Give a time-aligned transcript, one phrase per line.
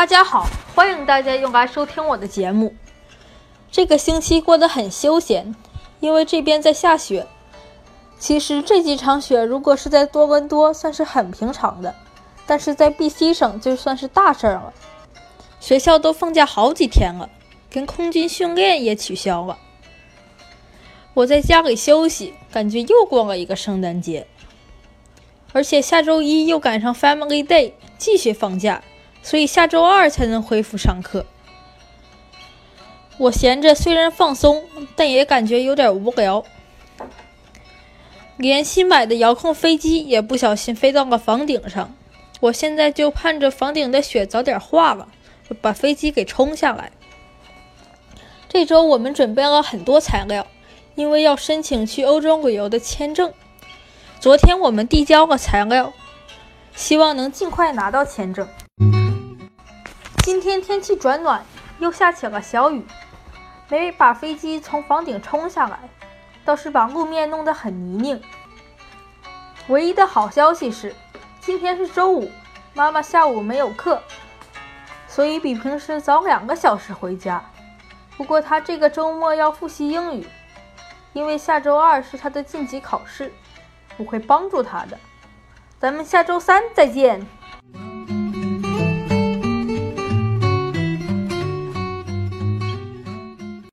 [0.00, 2.74] 大家好，欢迎大家又来收听我的节目。
[3.70, 5.54] 这个星期过得很休闲，
[6.00, 7.26] 因为这边在下雪。
[8.18, 11.94] 其实这几场雪如果是在多伦多算是很平常的，
[12.46, 14.72] 但是在 BC 省就算是大事儿了。
[15.60, 17.28] 学校都放假好几天了，
[17.68, 19.58] 跟空军训练也取消了。
[21.12, 24.26] 我在家里休息，感觉又过了一个圣诞节。
[25.52, 28.82] 而且下周一又赶上 Family Day，继续放假，
[29.22, 31.26] 所以下周二才能恢复上课。
[33.18, 34.64] 我闲着虽然放松，
[34.96, 36.44] 但也感觉有点无聊。
[38.36, 41.94] 连新买的遥控飞机也不小心飞到了房顶上，
[42.40, 45.08] 我现在就盼着房顶的雪早点化了，
[45.60, 46.90] 把飞机给冲下来。
[48.48, 50.46] 这周我们准备了很多材料，
[50.94, 53.34] 因为要申请去欧洲旅游的签证。
[54.18, 55.92] 昨天我们递交了材料，
[56.74, 58.48] 希望能尽快拿到签证。
[60.40, 61.44] 今天天气转暖，
[61.80, 62.82] 又下起了小雨，
[63.68, 65.78] 没把飞机从房顶冲下来。
[66.46, 68.22] 倒是把路面弄得很泥泞。
[69.68, 70.94] 唯一的好消息是，
[71.42, 72.30] 今天是周五，
[72.72, 74.02] 妈妈下午没有课，
[75.06, 77.44] 所以比平时早两个小时回家。
[78.16, 80.26] 不过她这个周末要复习英语，
[81.12, 83.30] 因为下周二是她的晋级考试，
[83.98, 84.98] 我会帮助她的。
[85.78, 87.26] 咱们下周三再见。